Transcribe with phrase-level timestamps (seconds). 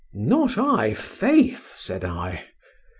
[0.15, 1.73] —Not I, faith!
[1.75, 2.45] said I.